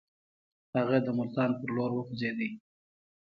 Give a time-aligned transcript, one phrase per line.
[0.77, 2.49] هغه د ملتان پر لور وخوځېدی.